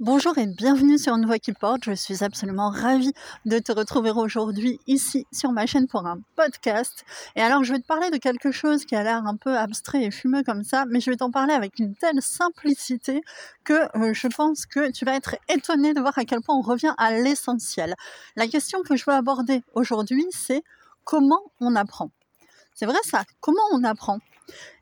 Bonjour 0.00 0.38
et 0.38 0.46
bienvenue 0.46 0.96
sur 0.96 1.14
Une 1.14 1.26
Voix 1.26 1.38
qui 1.38 1.52
porte. 1.52 1.84
Je 1.84 1.92
suis 1.92 2.24
absolument 2.24 2.70
ravie 2.70 3.12
de 3.44 3.58
te 3.58 3.70
retrouver 3.70 4.10
aujourd'hui 4.10 4.80
ici 4.86 5.26
sur 5.30 5.52
ma 5.52 5.66
chaîne 5.66 5.88
pour 5.88 6.06
un 6.06 6.22
podcast. 6.36 7.04
Et 7.36 7.42
alors, 7.42 7.64
je 7.64 7.74
vais 7.74 7.80
te 7.80 7.86
parler 7.86 8.08
de 8.08 8.16
quelque 8.16 8.50
chose 8.50 8.86
qui 8.86 8.96
a 8.96 9.02
l'air 9.02 9.26
un 9.26 9.36
peu 9.36 9.58
abstrait 9.58 10.04
et 10.04 10.10
fumeux 10.10 10.42
comme 10.42 10.64
ça, 10.64 10.86
mais 10.88 11.00
je 11.00 11.10
vais 11.10 11.18
t'en 11.18 11.30
parler 11.30 11.52
avec 11.52 11.78
une 11.78 11.94
telle 11.94 12.22
simplicité 12.22 13.20
que 13.62 13.74
euh, 13.98 14.14
je 14.14 14.28
pense 14.28 14.64
que 14.64 14.90
tu 14.90 15.04
vas 15.04 15.16
être 15.16 15.36
étonné 15.50 15.92
de 15.92 16.00
voir 16.00 16.16
à 16.16 16.24
quel 16.24 16.40
point 16.40 16.56
on 16.56 16.62
revient 16.62 16.94
à 16.96 17.12
l'essentiel. 17.12 17.94
La 18.36 18.46
question 18.46 18.80
que 18.80 18.96
je 18.96 19.04
veux 19.06 19.12
aborder 19.12 19.62
aujourd'hui, 19.74 20.24
c'est 20.30 20.62
comment 21.04 21.42
on 21.60 21.76
apprend. 21.76 22.10
C'est 22.74 22.86
vrai 22.86 22.96
ça, 23.04 23.24
comment 23.40 23.60
on 23.70 23.84
apprend? 23.84 24.18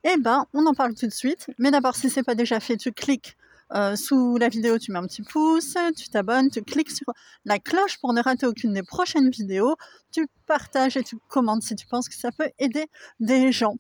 Eh 0.05 0.17
ben, 0.17 0.47
on 0.55 0.65
en 0.67 0.75
parle 0.75 0.95
tout 0.95 1.09
de 1.09 1.13
suite, 1.13 1.49
mais 1.59 1.73
d'abord, 1.73 1.97
si 1.97 2.09
c'est 2.09 2.23
pas 2.23 2.37
déjà 2.37 2.61
fait, 2.61 2.77
tu 2.77 2.93
cliques 2.93 3.37
euh, 3.75 3.97
sous 3.97 4.37
la 4.37 4.49
vidéo, 4.49 4.79
tu 4.79 4.93
mets 4.93 4.99
un 4.99 5.07
petit 5.07 5.23
pouce, 5.23 5.77
tu 5.97 6.09
t'abonnes, 6.09 6.51
tu 6.51 6.63
cliques 6.63 6.91
sur 6.91 7.07
la 7.45 7.59
cloche 7.59 7.99
pour 8.01 8.13
ne 8.13 8.23
rater 8.23 8.47
aucune 8.47 8.73
des 8.73 8.83
prochaines 8.83 9.31
vidéos, 9.31 9.77
tu 10.13 10.27
partages 10.47 10.97
et 10.97 11.03
tu 11.03 11.19
commentes 11.29 11.63
si 11.63 11.77
tu 11.77 11.87
penses 11.87 12.09
que 12.09 12.15
ça 12.15 12.33
peut 12.33 12.51
aider 12.59 12.87
des 13.21 13.53
gens. 13.53 13.77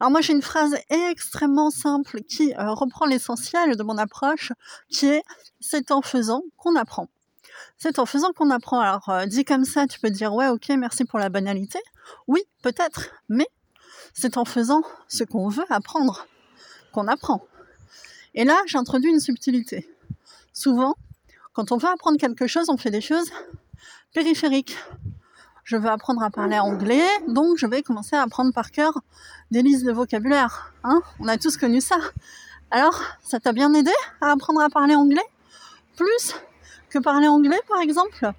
Alors 0.00 0.10
moi 0.10 0.20
j'ai 0.20 0.32
une 0.32 0.42
phrase 0.42 0.76
extrêmement 0.88 1.70
simple 1.70 2.22
qui 2.22 2.52
euh, 2.54 2.72
reprend 2.72 3.06
l'essentiel 3.06 3.76
de 3.76 3.82
mon 3.82 3.98
approche, 3.98 4.52
qui 4.88 5.06
est 5.06 5.22
c'est 5.60 5.90
en 5.90 6.02
faisant 6.02 6.42
qu'on 6.56 6.74
apprend. 6.76 7.08
C'est 7.76 7.98
en 7.98 8.06
faisant 8.06 8.32
qu'on 8.32 8.50
apprend. 8.50 8.80
Alors 8.80 9.08
euh, 9.08 9.26
dit 9.26 9.44
comme 9.44 9.64
ça, 9.64 9.86
tu 9.86 10.00
peux 10.00 10.10
dire 10.10 10.34
ouais 10.34 10.48
ok 10.48 10.68
merci 10.70 11.04
pour 11.04 11.18
la 11.18 11.28
banalité. 11.28 11.78
Oui 12.26 12.42
peut-être, 12.62 13.10
mais 13.28 13.46
c'est 14.14 14.36
en 14.36 14.44
faisant 14.44 14.82
ce 15.08 15.24
qu'on 15.24 15.48
veut 15.48 15.66
apprendre 15.70 16.26
qu'on 16.92 17.06
apprend. 17.06 17.42
Et 18.34 18.44
là, 18.44 18.56
j'introduis 18.66 19.10
une 19.10 19.20
subtilité. 19.20 19.88
Souvent, 20.52 20.94
quand 21.52 21.72
on 21.72 21.76
veut 21.76 21.88
apprendre 21.88 22.18
quelque 22.18 22.46
chose, 22.46 22.68
on 22.68 22.76
fait 22.76 22.90
des 22.90 23.00
choses 23.00 23.30
périphériques. 24.12 24.76
Je 25.64 25.76
veux 25.76 25.88
apprendre 25.88 26.22
à 26.22 26.30
parler 26.30 26.58
anglais, 26.58 27.06
donc 27.28 27.56
je 27.56 27.66
vais 27.66 27.82
commencer 27.82 28.16
à 28.16 28.22
apprendre 28.22 28.52
par 28.52 28.70
cœur 28.70 28.98
des 29.50 29.62
listes 29.62 29.84
de 29.84 29.92
vocabulaire. 29.92 30.72
Hein 30.84 31.00
on 31.18 31.28
a 31.28 31.36
tous 31.36 31.56
connu 31.56 31.80
ça. 31.80 31.96
Alors, 32.70 33.00
ça 33.22 33.40
t'a 33.40 33.52
bien 33.52 33.72
aidé 33.74 33.92
à 34.20 34.30
apprendre 34.30 34.60
à 34.60 34.68
parler 34.68 34.94
anglais? 34.94 35.24
Plus 35.96 36.34
que 36.88 36.98
parler 36.98 37.28
anglais, 37.28 37.60
par 37.68 37.80
exemple? 37.80 38.32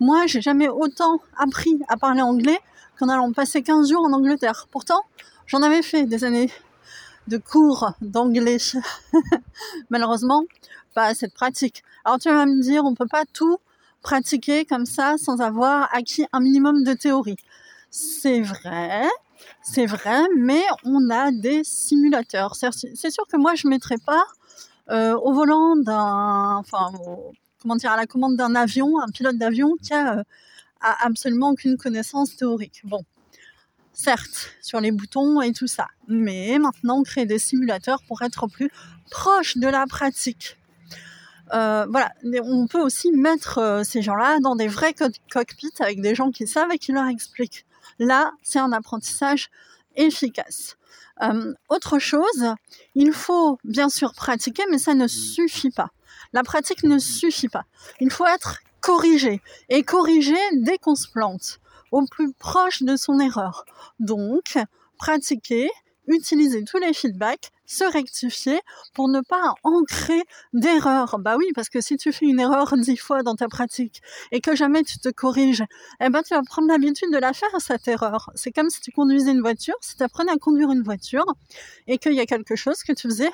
Moi, 0.00 0.26
j'ai 0.26 0.40
jamais 0.40 0.68
autant 0.68 1.20
appris 1.36 1.78
à 1.88 1.96
parler 1.96 2.22
anglais 2.22 2.58
qu'en 2.98 3.08
allant 3.08 3.32
passer 3.32 3.62
15 3.62 3.90
jours 3.90 4.04
en 4.04 4.12
Angleterre. 4.12 4.68
Pourtant, 4.70 5.00
j'en 5.46 5.62
avais 5.62 5.82
fait 5.82 6.04
des 6.04 6.24
années 6.24 6.50
de 7.28 7.38
cours 7.38 7.92
d'anglais. 8.00 8.58
Malheureusement, 9.90 10.44
pas 10.94 11.06
assez 11.06 11.26
de 11.26 11.32
pratique. 11.32 11.82
Alors 12.04 12.18
tu 12.18 12.28
vas 12.28 12.46
me 12.46 12.60
dire, 12.60 12.84
on 12.84 12.94
peut 12.94 13.06
pas 13.06 13.24
tout 13.32 13.58
pratiquer 14.02 14.64
comme 14.64 14.86
ça 14.86 15.16
sans 15.18 15.40
avoir 15.40 15.88
acquis 15.94 16.26
un 16.32 16.40
minimum 16.40 16.84
de 16.84 16.92
théorie. 16.92 17.38
C'est 17.90 18.40
vrai, 18.40 19.08
c'est 19.62 19.86
vrai, 19.86 20.20
mais 20.36 20.62
on 20.84 21.10
a 21.10 21.30
des 21.32 21.62
simulateurs. 21.64 22.54
C'est 22.56 23.10
sûr 23.10 23.26
que 23.26 23.36
moi 23.36 23.54
je 23.54 23.68
mettrais 23.68 23.98
pas 24.04 24.24
euh, 24.90 25.14
au 25.16 25.32
volant 25.32 25.76
d'un, 25.76 26.56
enfin, 26.56 26.92
comment 27.62 27.76
dire, 27.76 27.92
à 27.92 27.96
la 27.96 28.06
commande 28.06 28.36
d'un 28.36 28.54
avion, 28.54 29.00
un 29.00 29.08
pilote 29.08 29.38
d'avion 29.38 29.76
qui 29.82 29.94
a, 29.94 30.18
euh, 30.18 30.22
a 30.82 31.06
absolument 31.06 31.50
aucune 31.50 31.78
connaissance 31.78 32.36
théorique. 32.36 32.82
Bon, 32.84 33.00
certes, 33.94 34.50
sur 34.60 34.80
les 34.80 34.90
boutons 34.90 35.40
et 35.40 35.52
tout 35.52 35.66
ça. 35.66 35.88
Mais 36.08 36.58
maintenant, 36.58 36.98
on 36.98 37.02
crée 37.02 37.26
des 37.26 37.38
simulateurs 37.38 38.02
pour 38.06 38.22
être 38.22 38.46
plus 38.46 38.70
proche 39.10 39.56
de 39.56 39.68
la 39.68 39.86
pratique. 39.86 40.58
Euh, 41.52 41.86
voilà, 41.88 42.12
on 42.42 42.66
peut 42.66 42.80
aussi 42.80 43.12
mettre 43.12 43.58
euh, 43.58 43.84
ces 43.84 44.02
gens-là 44.02 44.40
dans 44.40 44.56
des 44.56 44.68
vrais 44.68 44.94
cockpits 45.30 45.74
avec 45.80 46.00
des 46.00 46.14
gens 46.14 46.30
qui 46.30 46.46
savent 46.46 46.72
et 46.72 46.78
qui 46.78 46.92
leur 46.92 47.06
expliquent. 47.06 47.66
Là, 47.98 48.32
c'est 48.42 48.58
un 48.58 48.72
apprentissage 48.72 49.50
efficace. 49.94 50.76
Euh, 51.22 51.54
autre 51.68 51.98
chose, 51.98 52.54
il 52.94 53.12
faut 53.12 53.58
bien 53.62 53.88
sûr 53.88 54.14
pratiquer, 54.14 54.64
mais 54.70 54.78
ça 54.78 54.94
ne 54.94 55.06
suffit 55.06 55.70
pas. 55.70 55.90
La 56.32 56.42
pratique 56.42 56.82
ne 56.82 56.98
suffit 56.98 57.48
pas. 57.48 57.66
Il 58.00 58.10
faut 58.10 58.26
être 58.26 58.60
corrigé 58.80 59.40
et 59.68 59.82
corriger 59.82 60.36
dès 60.54 60.78
qu'on 60.78 60.96
se 60.96 61.08
plante 61.08 61.60
au 61.94 62.04
plus 62.06 62.32
proche 62.32 62.82
de 62.82 62.96
son 62.96 63.20
erreur. 63.20 63.64
Donc, 64.00 64.58
pratiquer, 64.98 65.70
utiliser 66.08 66.64
tous 66.64 66.78
les 66.78 66.92
feedbacks, 66.92 67.50
se 67.66 67.84
rectifier 67.84 68.58
pour 68.94 69.08
ne 69.08 69.20
pas 69.20 69.54
ancrer 69.62 70.20
d'erreur. 70.52 71.18
Bah 71.20 71.36
oui, 71.38 71.46
parce 71.54 71.68
que 71.68 71.80
si 71.80 71.96
tu 71.96 72.12
fais 72.12 72.26
une 72.26 72.40
erreur 72.40 72.74
dix 72.76 72.96
fois 72.96 73.22
dans 73.22 73.36
ta 73.36 73.46
pratique 73.46 74.02
et 74.32 74.40
que 74.40 74.56
jamais 74.56 74.82
tu 74.82 74.98
te 74.98 75.08
corriges, 75.08 75.64
eh 76.00 76.10
ben 76.10 76.22
tu 76.22 76.34
vas 76.34 76.42
prendre 76.42 76.66
l'habitude 76.66 77.12
de 77.12 77.16
la 77.18 77.32
faire 77.32 77.48
cette 77.60 77.86
erreur. 77.86 78.28
C'est 78.34 78.50
comme 78.50 78.70
si 78.70 78.80
tu 78.80 78.90
conduisais 78.90 79.30
une 79.30 79.40
voiture, 79.40 79.76
si 79.80 79.96
tu 79.96 80.02
apprenais 80.02 80.32
à 80.32 80.36
conduire 80.36 80.72
une 80.72 80.82
voiture 80.82 81.24
et 81.86 81.98
qu'il 81.98 82.14
y 82.14 82.20
a 82.20 82.26
quelque 82.26 82.56
chose 82.56 82.82
que 82.82 82.92
tu 82.92 83.08
faisais 83.08 83.30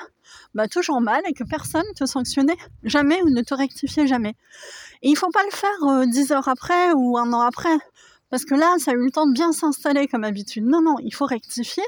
bah, 0.54 0.68
toujours 0.68 1.00
mal 1.00 1.22
et 1.26 1.32
que 1.32 1.44
personne 1.44 1.86
te 1.96 2.04
sanctionnait 2.04 2.58
jamais 2.84 3.22
ou 3.22 3.30
ne 3.30 3.40
te 3.40 3.54
rectifiait 3.54 4.06
jamais. 4.06 4.36
Et 5.02 5.08
il 5.08 5.16
faut 5.16 5.30
pas 5.30 5.44
le 5.44 5.50
faire 5.50 5.88
euh, 5.88 6.04
dix 6.06 6.30
heures 6.30 6.48
après 6.48 6.92
ou 6.92 7.16
un 7.16 7.32
an 7.32 7.40
après. 7.40 7.78
Parce 8.30 8.44
que 8.44 8.54
là, 8.54 8.76
ça 8.78 8.92
a 8.92 8.94
eu 8.94 9.04
le 9.04 9.10
temps 9.10 9.26
de 9.26 9.32
bien 9.32 9.52
s'installer 9.52 10.06
comme 10.06 10.24
habitude. 10.24 10.64
Non, 10.64 10.80
non, 10.80 10.96
il 11.02 11.12
faut 11.12 11.26
rectifier 11.26 11.84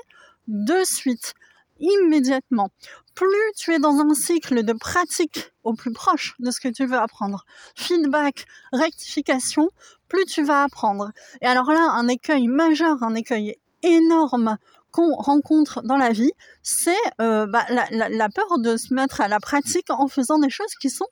de 0.48 0.84
suite, 0.84 1.34
immédiatement. 1.80 2.70
Plus 3.14 3.52
tu 3.56 3.72
es 3.72 3.78
dans 3.78 4.00
un 4.00 4.14
cycle 4.14 4.64
de 4.64 4.72
pratique 4.72 5.52
au 5.62 5.74
plus 5.74 5.92
proche 5.92 6.34
de 6.40 6.50
ce 6.50 6.60
que 6.60 6.68
tu 6.68 6.86
veux 6.86 6.96
apprendre, 6.96 7.44
feedback, 7.76 8.46
rectification, 8.72 9.70
plus 10.08 10.24
tu 10.24 10.42
vas 10.42 10.64
apprendre. 10.64 11.12
Et 11.40 11.46
alors 11.46 11.70
là, 11.70 11.90
un 11.92 12.08
écueil 12.08 12.48
majeur, 12.48 13.02
un 13.02 13.14
écueil 13.14 13.56
énorme 13.82 14.56
qu'on 14.90 15.14
rencontre 15.14 15.82
dans 15.82 15.96
la 15.96 16.10
vie, 16.10 16.32
c'est 16.62 16.94
euh, 17.20 17.46
bah, 17.46 17.64
la, 17.70 18.08
la 18.08 18.28
peur 18.28 18.58
de 18.58 18.76
se 18.76 18.92
mettre 18.92 19.20
à 19.20 19.28
la 19.28 19.40
pratique 19.40 19.90
en 19.90 20.08
faisant 20.08 20.38
des 20.38 20.50
choses 20.50 20.74
qui 20.80 20.90
sont 20.90 21.06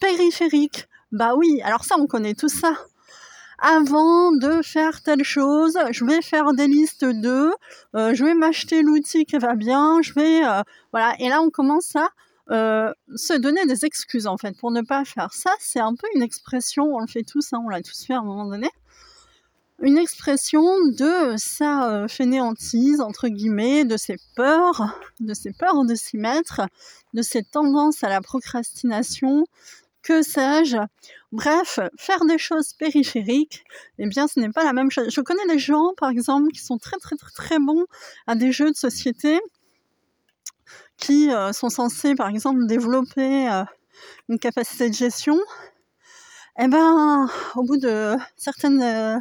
périphériques. 0.00 0.86
Bah 1.12 1.34
oui, 1.36 1.60
alors 1.62 1.84
ça, 1.84 1.96
on 1.98 2.06
connaît 2.06 2.34
tout 2.34 2.48
ça 2.48 2.72
avant 3.58 4.32
de 4.32 4.62
faire 4.62 5.02
telle 5.02 5.24
chose, 5.24 5.76
je 5.90 6.04
vais 6.04 6.22
faire 6.22 6.52
des 6.52 6.68
listes 6.68 7.04
de, 7.04 7.50
euh, 7.96 8.14
je 8.14 8.24
vais 8.24 8.34
m'acheter 8.34 8.82
l'outil 8.82 9.24
qui 9.24 9.36
va 9.36 9.56
bien, 9.56 10.00
je 10.00 10.12
vais, 10.12 10.44
euh, 10.44 10.62
voilà. 10.92 11.14
Et 11.18 11.28
là, 11.28 11.40
on 11.42 11.50
commence 11.50 11.96
à 11.96 12.08
euh, 12.50 12.92
se 13.16 13.34
donner 13.34 13.66
des 13.66 13.84
excuses 13.84 14.26
en 14.26 14.38
fait 14.38 14.56
pour 14.56 14.70
ne 14.70 14.82
pas 14.82 15.04
faire 15.04 15.32
ça. 15.32 15.50
C'est 15.58 15.80
un 15.80 15.94
peu 15.94 16.06
une 16.14 16.22
expression, 16.22 16.84
on 16.94 17.00
le 17.00 17.08
fait 17.08 17.24
tous, 17.24 17.52
hein, 17.52 17.60
on 17.64 17.68
l'a 17.68 17.82
tous 17.82 18.06
fait 18.06 18.14
à 18.14 18.20
un 18.20 18.24
moment 18.24 18.46
donné. 18.46 18.70
Une 19.80 19.98
expression 19.98 20.64
de 20.88 21.36
sa 21.36 22.06
fainéantise, 22.08 23.00
entre 23.00 23.28
guillemets, 23.28 23.84
de 23.84 23.96
ses 23.96 24.16
peurs, 24.34 24.96
de 25.20 25.34
ses 25.34 25.52
peurs 25.52 25.84
de 25.84 25.94
s'y 25.94 26.16
mettre, 26.16 26.62
de 27.14 27.22
ses 27.22 27.44
tendances 27.44 28.02
à 28.02 28.08
la 28.08 28.20
procrastination, 28.20 29.44
que 30.02 30.22
sais-je. 30.22 30.78
Bref, 31.32 31.80
faire 31.98 32.24
des 32.24 32.38
choses 32.38 32.72
périphériques, 32.72 33.64
eh 33.98 34.06
bien, 34.06 34.26
ce 34.28 34.40
n'est 34.40 34.50
pas 34.50 34.64
la 34.64 34.72
même 34.72 34.90
chose. 34.90 35.08
Je 35.10 35.20
connais 35.20 35.46
des 35.48 35.58
gens, 35.58 35.92
par 35.96 36.10
exemple, 36.10 36.50
qui 36.52 36.60
sont 36.60 36.78
très, 36.78 36.96
très, 36.98 37.16
très, 37.16 37.58
bons 37.58 37.84
à 38.26 38.34
des 38.34 38.52
jeux 38.52 38.70
de 38.70 38.76
société, 38.76 39.38
qui 40.96 41.30
euh, 41.30 41.52
sont 41.52 41.68
censés, 41.68 42.14
par 42.14 42.28
exemple, 42.28 42.66
développer 42.66 43.50
euh, 43.50 43.64
une 44.28 44.38
capacité 44.38 44.88
de 44.88 44.94
gestion. 44.94 45.38
Eh 46.58 46.68
ben, 46.68 47.28
au 47.56 47.62
bout 47.62 47.76
de 47.76 48.16
certaines, 48.36 48.82
euh, 48.82 49.16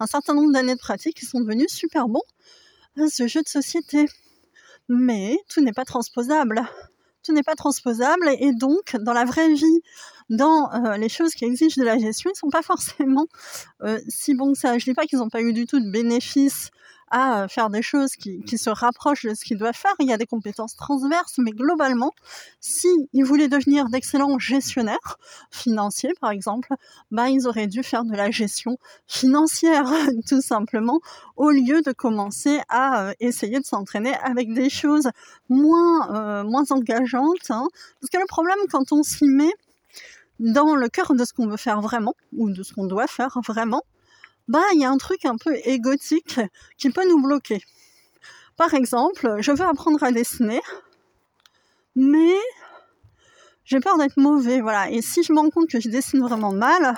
un 0.00 0.06
certain 0.06 0.34
nombre 0.34 0.52
d'années 0.52 0.74
de 0.74 0.80
pratique, 0.80 1.20
ils 1.22 1.26
sont 1.26 1.40
devenus 1.40 1.70
super 1.72 2.08
bons 2.08 2.22
à 2.96 3.08
ce 3.08 3.26
jeu 3.26 3.42
de 3.42 3.48
société. 3.48 4.06
Mais 4.88 5.36
tout 5.48 5.60
n'est 5.60 5.72
pas 5.72 5.84
transposable 5.84 6.62
n'est 7.32 7.42
pas 7.42 7.54
transposable 7.54 8.28
et 8.40 8.52
donc 8.52 8.96
dans 9.00 9.12
la 9.12 9.24
vraie 9.24 9.52
vie, 9.52 9.82
dans 10.30 10.72
euh, 10.72 10.96
les 10.96 11.08
choses 11.08 11.32
qui 11.32 11.44
exigent 11.44 11.76
de 11.80 11.84
la 11.84 11.98
gestion, 11.98 12.30
ils 12.34 12.38
sont 12.38 12.50
pas 12.50 12.62
forcément 12.62 13.26
euh, 13.82 13.98
si 14.08 14.34
bons 14.34 14.52
que 14.52 14.58
ça. 14.58 14.78
Je 14.78 14.84
dis 14.84 14.94
pas 14.94 15.06
qu'ils 15.06 15.18
n'ont 15.18 15.30
pas 15.30 15.40
eu 15.40 15.52
du 15.52 15.66
tout 15.66 15.80
de 15.80 15.90
bénéfices 15.90 16.70
à 17.10 17.48
faire 17.48 17.70
des 17.70 17.82
choses 17.82 18.12
qui, 18.12 18.42
se 18.58 18.70
rapprochent 18.70 19.24
de 19.24 19.34
ce 19.34 19.44
qu'ils 19.44 19.58
doivent 19.58 19.76
faire. 19.76 19.94
Il 20.00 20.08
y 20.08 20.12
a 20.12 20.16
des 20.16 20.26
compétences 20.26 20.74
transverses, 20.74 21.38
mais 21.38 21.52
globalement, 21.52 22.12
si 22.60 22.88
ils 23.12 23.24
voulaient 23.24 23.48
devenir 23.48 23.88
d'excellents 23.88 24.38
gestionnaires 24.38 25.18
financiers, 25.50 26.12
par 26.20 26.30
exemple, 26.30 26.74
bah, 27.10 27.28
ils 27.28 27.46
auraient 27.46 27.66
dû 27.66 27.82
faire 27.82 28.04
de 28.04 28.14
la 28.14 28.30
gestion 28.30 28.78
financière, 29.06 29.84
tout 30.28 30.40
simplement, 30.40 31.00
au 31.36 31.50
lieu 31.50 31.82
de 31.82 31.92
commencer 31.92 32.60
à 32.68 33.04
euh, 33.04 33.12
essayer 33.20 33.60
de 33.60 33.64
s'entraîner 33.64 34.14
avec 34.22 34.52
des 34.52 34.70
choses 34.70 35.10
moins, 35.48 36.14
euh, 36.14 36.44
moins 36.44 36.64
engageantes. 36.70 37.50
Hein. 37.50 37.68
Parce 38.00 38.10
que 38.10 38.18
le 38.18 38.26
problème, 38.26 38.58
quand 38.70 38.92
on 38.92 39.02
s'y 39.02 39.26
met, 39.26 39.52
dans 40.38 40.76
le 40.76 40.88
cœur 40.88 41.14
de 41.14 41.24
ce 41.24 41.32
qu'on 41.32 41.48
veut 41.48 41.56
faire 41.56 41.80
vraiment, 41.80 42.14
ou 42.36 42.50
de 42.50 42.62
ce 42.62 42.72
qu'on 42.72 42.86
doit 42.86 43.06
faire 43.06 43.38
vraiment, 43.44 43.82
bah 44.48 44.64
il 44.74 44.80
y 44.80 44.84
a 44.84 44.90
un 44.90 44.96
truc 44.96 45.24
un 45.24 45.36
peu 45.36 45.54
égotique 45.64 46.40
qui 46.76 46.90
peut 46.90 47.06
nous 47.08 47.22
bloquer. 47.22 47.62
Par 48.56 48.74
exemple, 48.74 49.36
je 49.40 49.52
veux 49.52 49.64
apprendre 49.64 50.02
à 50.02 50.10
dessiner, 50.10 50.60
mais 51.94 52.34
j'ai 53.64 53.80
peur 53.80 53.98
d'être 53.98 54.16
mauvais, 54.16 54.60
voilà. 54.60 54.90
Et 54.90 55.02
si 55.02 55.22
je 55.22 55.32
me 55.32 55.38
rends 55.38 55.50
compte 55.50 55.68
que 55.68 55.78
je 55.78 55.88
dessine 55.88 56.20
vraiment 56.20 56.52
mal, 56.52 56.96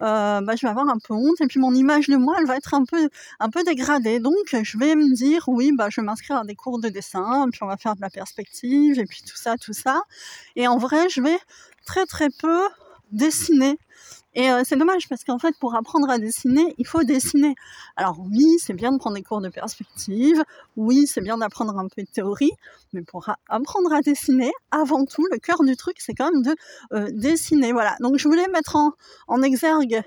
euh, 0.00 0.40
bah, 0.40 0.54
je 0.54 0.64
vais 0.64 0.70
avoir 0.70 0.88
un 0.88 0.98
peu 0.98 1.12
honte 1.12 1.40
et 1.40 1.48
puis 1.48 1.58
mon 1.58 1.74
image 1.74 2.08
de 2.08 2.14
moi 2.14 2.36
elle 2.38 2.46
va 2.46 2.56
être 2.56 2.72
un 2.72 2.84
peu 2.84 3.10
un 3.40 3.50
peu 3.50 3.64
dégradée 3.64 4.20
donc 4.20 4.36
je 4.52 4.78
vais 4.78 4.94
me 4.94 5.12
dire 5.12 5.42
oui 5.48 5.72
bah 5.76 5.88
je 5.90 6.00
vais 6.00 6.04
m'inscrire 6.04 6.36
à 6.36 6.44
des 6.44 6.54
cours 6.54 6.78
de 6.78 6.88
dessin 6.88 7.48
puis 7.50 7.64
on 7.64 7.66
va 7.66 7.76
faire 7.76 7.96
de 7.96 8.00
la 8.00 8.08
perspective 8.08 9.00
et 9.00 9.06
puis 9.06 9.22
tout 9.28 9.36
ça 9.36 9.56
tout 9.56 9.72
ça 9.72 10.02
et 10.54 10.68
en 10.68 10.78
vrai 10.78 11.08
je 11.08 11.20
vais 11.20 11.36
très 11.84 12.06
très 12.06 12.28
peu 12.30 12.60
dessiner 13.10 13.76
et 14.38 14.52
euh, 14.52 14.62
c'est 14.64 14.76
dommage 14.76 15.08
parce 15.08 15.24
qu'en 15.24 15.40
fait, 15.40 15.56
pour 15.58 15.74
apprendre 15.74 16.08
à 16.08 16.20
dessiner, 16.20 16.72
il 16.78 16.86
faut 16.86 17.02
dessiner. 17.02 17.56
Alors 17.96 18.20
oui, 18.20 18.54
c'est 18.60 18.72
bien 18.72 18.92
de 18.92 18.98
prendre 18.98 19.16
des 19.16 19.24
cours 19.24 19.40
de 19.40 19.48
perspective, 19.48 20.40
oui, 20.76 21.08
c'est 21.08 21.20
bien 21.20 21.38
d'apprendre 21.38 21.76
un 21.76 21.88
peu 21.88 22.02
de 22.02 22.08
théorie, 22.08 22.52
mais 22.92 23.02
pour 23.02 23.28
apprendre 23.48 23.92
à 23.92 24.00
dessiner, 24.00 24.52
avant 24.70 25.04
tout, 25.06 25.26
le 25.32 25.38
cœur 25.38 25.64
du 25.64 25.74
truc, 25.74 25.96
c'est 25.98 26.14
quand 26.14 26.30
même 26.30 26.42
de 26.42 26.54
euh, 26.92 27.08
dessiner. 27.10 27.72
Voilà. 27.72 27.96
Donc 27.98 28.16
je 28.18 28.28
voulais 28.28 28.46
mettre 28.46 28.76
en, 28.76 28.92
en 29.26 29.42
exergue 29.42 30.02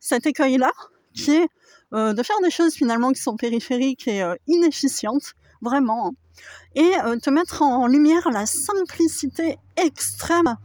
cet 0.00 0.24
écueil-là, 0.24 0.72
qui 1.12 1.32
est 1.32 1.48
euh, 1.92 2.14
de 2.14 2.22
faire 2.22 2.40
des 2.42 2.50
choses 2.50 2.72
finalement 2.72 3.12
qui 3.12 3.20
sont 3.20 3.36
périphériques 3.36 4.08
et 4.08 4.24
inefficientes, 4.46 5.34
vraiment. 5.60 6.06
Hein 6.06 6.12
et 6.74 6.92
te 7.20 7.28
mettre 7.28 7.60
en 7.60 7.86
lumière 7.86 8.30
la 8.30 8.46
simplicité 8.46 9.58
extrême 9.84 10.56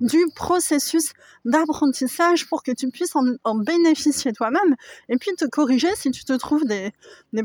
du 0.00 0.18
processus 0.34 1.12
d'apprentissage 1.44 2.48
pour 2.48 2.62
que 2.62 2.72
tu 2.72 2.90
puisses 2.90 3.14
en, 3.16 3.54
bénéficier 3.54 4.32
toi-même 4.32 4.76
et 5.08 5.16
puis 5.16 5.34
te 5.36 5.44
corriger 5.44 5.94
si 5.96 6.10
tu 6.10 6.24
te 6.24 6.32
trouves 6.34 6.64
des, 6.64 6.92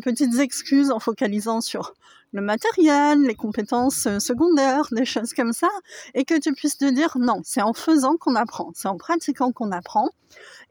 petites 0.03 0.39
excuses 0.39 0.91
en 0.91 0.99
focalisant 0.99 1.61
sur 1.61 1.93
le 2.33 2.41
matériel, 2.41 3.21
les 3.21 3.35
compétences 3.35 4.07
euh, 4.07 4.19
secondaires, 4.19 4.87
des 4.91 5.05
choses 5.05 5.31
comme 5.33 5.53
ça, 5.53 5.69
et 6.15 6.25
que 6.25 6.37
tu 6.37 6.51
puisses 6.51 6.77
te 6.77 6.89
dire 6.89 7.17
non, 7.17 7.39
c'est 7.45 7.61
en 7.61 7.71
faisant 7.71 8.17
qu'on 8.17 8.35
apprend, 8.35 8.71
c'est 8.75 8.89
en 8.89 8.97
pratiquant 8.97 9.53
qu'on 9.53 9.71
apprend, 9.71 10.09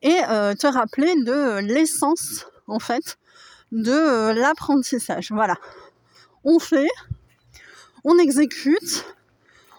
et 0.03 0.19
euh, 0.29 0.53
te 0.53 0.67
rappeler 0.67 1.15
de 1.25 1.61
l'essence, 1.61 2.45
en 2.67 2.81
fait, 2.81 3.17
de 3.73 4.33
l'apprentissage. 4.39 5.31
Voilà 5.31 5.57
on 6.45 6.59
fait, 6.59 6.89
on 8.05 8.19
exécute, 8.19 9.07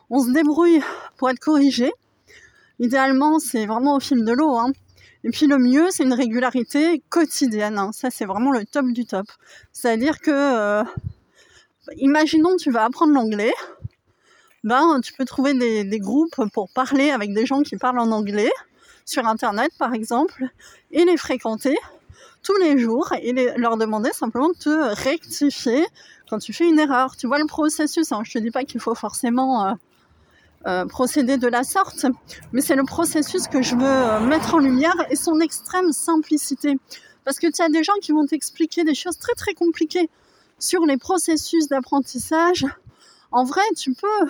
on 0.09 0.23
se 0.23 0.31
débrouille 0.31 0.81
pour 1.17 1.29
être 1.29 1.39
corrigé. 1.39 1.91
Idéalement, 2.79 3.39
c'est 3.39 3.65
vraiment 3.65 3.95
au 3.95 3.99
fil 3.99 4.23
de 4.25 4.31
l'eau. 4.31 4.57
Hein. 4.57 4.71
Et 5.23 5.29
puis 5.29 5.47
le 5.47 5.57
mieux, 5.57 5.89
c'est 5.89 6.03
une 6.03 6.13
régularité 6.13 7.01
quotidienne. 7.09 7.79
Hein. 7.79 7.91
Ça, 7.91 8.09
c'est 8.11 8.25
vraiment 8.25 8.51
le 8.51 8.65
top 8.65 8.85
du 8.87 9.05
top. 9.05 9.25
C'est-à-dire 9.71 10.19
que, 10.19 10.31
euh, 10.31 10.83
imaginons, 11.97 12.55
tu 12.57 12.71
vas 12.71 12.83
apprendre 12.83 13.13
l'anglais. 13.13 13.53
Ben, 14.63 14.99
tu 15.03 15.13
peux 15.13 15.25
trouver 15.25 15.53
des, 15.53 15.99
groupes 15.99 16.39
pour 16.53 16.69
parler 16.69 17.11
avec 17.11 17.33
des 17.33 17.45
gens 17.45 17.61
qui 17.61 17.77
parlent 17.77 17.99
en 17.99 18.11
anglais 18.11 18.51
sur 19.05 19.27
Internet, 19.27 19.71
par 19.77 19.93
exemple, 19.93 20.45
et 20.91 21.05
les 21.05 21.17
fréquenter 21.17 21.75
tous 22.41 22.57
les 22.57 22.77
jours 22.77 23.11
et 23.21 23.31
leur 23.57 23.77
demander 23.77 24.11
simplement 24.11 24.49
de 24.49 24.55
te 24.55 25.03
rectifier 25.03 25.85
quand 26.29 26.39
tu 26.39 26.53
fais 26.53 26.67
une 26.67 26.79
erreur. 26.79 27.15
Tu 27.15 27.27
vois 27.27 27.39
le 27.39 27.45
processus, 27.45 28.11
hein. 28.11 28.21
je 28.23 28.33
te 28.33 28.39
dis 28.39 28.51
pas 28.51 28.63
qu'il 28.63 28.79
faut 28.79 28.95
forcément 28.95 29.67
euh, 29.67 29.73
euh, 30.67 30.85
procéder 30.85 31.37
de 31.37 31.47
la 31.47 31.63
sorte, 31.63 32.05
mais 32.51 32.61
c'est 32.61 32.75
le 32.75 32.83
processus 32.83 33.47
que 33.47 33.61
je 33.61 33.75
veux 33.75 33.83
euh, 33.85 34.19
mettre 34.21 34.55
en 34.55 34.57
lumière 34.57 34.95
et 35.11 35.15
son 35.15 35.39
extrême 35.39 35.91
simplicité. 35.91 36.77
Parce 37.23 37.37
que 37.37 37.47
tu 37.47 37.61
as 37.61 37.69
des 37.69 37.83
gens 37.83 37.93
qui 38.01 38.11
vont 38.11 38.25
t'expliquer 38.25 38.83
des 38.83 38.95
choses 38.95 39.17
très 39.17 39.33
très 39.33 39.53
compliquées 39.53 40.09
sur 40.57 40.85
les 40.85 40.97
processus 40.97 41.67
d'apprentissage. 41.67 42.65
En 43.31 43.43
vrai, 43.43 43.61
tu 43.77 43.93
peux 43.93 44.27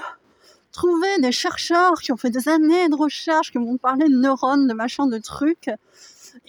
trouver 0.72 1.20
des 1.20 1.32
chercheurs 1.32 2.02
qui 2.02 2.12
ont 2.12 2.18
fait 2.18 2.32
des 2.32 2.50
années 2.50 2.90
de 2.90 2.96
recherche, 2.96 3.52
qui 3.52 3.58
vont 3.58 3.78
parler 3.78 4.10
de 4.10 4.16
neurones, 4.16 4.68
de 4.68 4.74
machin, 4.74 5.08
de 5.08 5.18
trucs, 5.18 5.70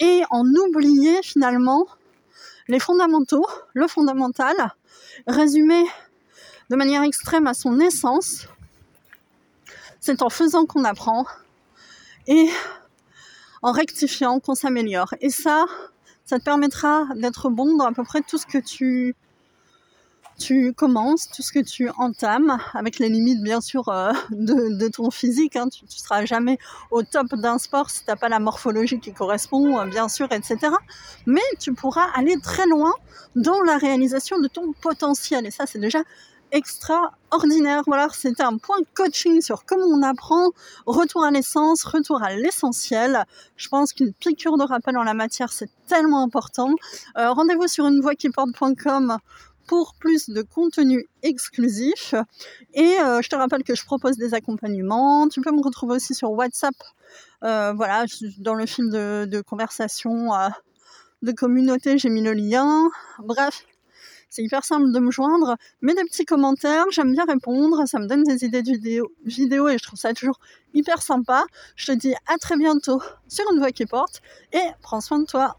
et 0.00 0.22
en 0.30 0.44
oublier 0.44 1.22
finalement 1.22 1.86
les 2.66 2.80
fondamentaux, 2.80 3.46
le 3.74 3.86
fondamental, 3.86 4.56
résumé 5.28 5.84
de 6.70 6.76
manière 6.76 7.04
extrême 7.04 7.46
à 7.46 7.54
son 7.54 7.78
essence, 7.78 8.48
c'est 10.06 10.22
en 10.22 10.30
faisant 10.30 10.66
qu'on 10.66 10.84
apprend 10.84 11.26
et 12.28 12.48
en 13.60 13.72
rectifiant 13.72 14.38
qu'on 14.38 14.54
s'améliore. 14.54 15.12
Et 15.20 15.30
ça, 15.30 15.64
ça 16.24 16.38
te 16.38 16.44
permettra 16.44 17.06
d'être 17.16 17.50
bon 17.50 17.76
dans 17.76 17.86
à 17.86 17.92
peu 17.92 18.04
près 18.04 18.20
tout 18.22 18.38
ce 18.38 18.46
que 18.46 18.58
tu 18.58 19.16
tu 20.38 20.74
commences, 20.74 21.28
tout 21.34 21.40
ce 21.40 21.50
que 21.50 21.60
tu 21.60 21.88
entames, 21.96 22.58
avec 22.74 22.98
les 22.98 23.08
limites 23.08 23.42
bien 23.42 23.62
sûr 23.62 23.88
euh, 23.88 24.12
de, 24.30 24.88
ton 24.88 25.10
physique. 25.10 25.56
Hein. 25.56 25.68
Tu, 25.70 25.86
ne 25.86 25.90
seras 25.90 26.26
jamais 26.26 26.58
au 26.90 27.02
top 27.02 27.34
d'un 27.36 27.56
sport 27.56 27.88
si 27.88 28.04
tu 28.04 28.10
n'as 28.10 28.16
pas 28.16 28.28
la 28.28 28.38
morphologie 28.38 29.00
qui 29.00 29.14
correspond, 29.14 29.80
euh, 29.80 29.86
bien 29.86 30.08
sûr, 30.08 30.28
etc. 30.30 30.58
Mais 31.24 31.40
tu 31.58 31.72
pourras 31.72 32.06
aller 32.14 32.36
très 32.42 32.66
loin 32.66 32.92
dans 33.34 33.62
la 33.62 33.78
réalisation 33.78 34.38
de 34.38 34.46
ton 34.46 34.74
potentiel. 34.74 35.46
Et 35.46 35.50
ça, 35.50 35.64
c'est 35.64 35.78
déjà 35.78 36.00
extraordinaire. 36.52 37.82
Voilà, 37.86 38.08
c'était 38.12 38.42
un 38.42 38.58
point 38.58 38.78
coaching 38.94 39.40
sur 39.40 39.64
comment 39.64 39.86
on 39.86 40.02
apprend, 40.02 40.50
retour 40.86 41.24
à 41.24 41.30
l'essence, 41.30 41.84
retour 41.84 42.22
à 42.22 42.34
l'essentiel. 42.34 43.24
Je 43.56 43.68
pense 43.68 43.92
qu'une 43.92 44.12
piqûre 44.12 44.56
de 44.56 44.64
rappel 44.64 44.96
en 44.96 45.02
la 45.02 45.14
matière, 45.14 45.52
c'est 45.52 45.70
tellement 45.88 46.22
important. 46.22 46.70
Euh, 47.18 47.32
rendez-vous 47.32 47.68
sur 47.68 47.86
une 47.86 48.02
qui 48.16 48.30
porte.com 48.30 49.18
pour 49.66 49.94
plus 49.98 50.30
de 50.30 50.42
contenu 50.42 51.06
exclusif. 51.22 52.14
Et 52.74 52.96
euh, 53.00 53.20
je 53.22 53.28
te 53.28 53.36
rappelle 53.36 53.64
que 53.64 53.74
je 53.74 53.84
propose 53.84 54.16
des 54.16 54.34
accompagnements. 54.34 55.28
Tu 55.28 55.40
peux 55.40 55.52
me 55.52 55.62
retrouver 55.62 55.96
aussi 55.96 56.14
sur 56.14 56.30
WhatsApp. 56.30 56.74
Euh, 57.44 57.72
voilà, 57.72 58.04
dans 58.38 58.54
le 58.54 58.66
fil 58.66 58.90
de, 58.90 59.40
conversation 59.42 60.34
euh, 60.34 60.48
de 61.22 61.32
communauté, 61.32 61.98
j'ai 61.98 62.08
mis 62.08 62.22
le 62.22 62.32
lien. 62.32 62.88
Bref, 63.18 63.64
c'est 64.36 64.42
hyper 64.42 64.64
simple 64.64 64.92
de 64.92 64.98
me 64.98 65.10
joindre. 65.10 65.56
Mets 65.80 65.94
des 65.94 66.04
petits 66.04 66.26
commentaires, 66.26 66.84
j'aime 66.90 67.12
bien 67.12 67.24
répondre. 67.24 67.86
Ça 67.86 67.98
me 67.98 68.06
donne 68.06 68.22
des 68.22 68.44
idées 68.44 68.62
de 68.62 68.70
vidéos, 69.24 69.68
et 69.68 69.78
je 69.78 69.82
trouve 69.82 69.98
ça 69.98 70.12
toujours 70.12 70.38
hyper 70.74 71.00
sympa. 71.00 71.46
Je 71.74 71.86
te 71.86 71.92
dis 71.92 72.14
à 72.26 72.36
très 72.36 72.58
bientôt 72.58 73.00
sur 73.28 73.50
une 73.50 73.58
voix 73.58 73.72
qui 73.72 73.86
porte 73.86 74.20
et 74.52 74.60
prends 74.82 75.00
soin 75.00 75.20
de 75.20 75.24
toi. 75.24 75.56